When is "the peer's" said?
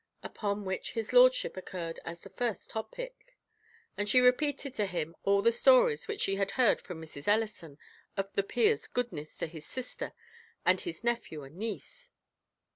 8.33-8.87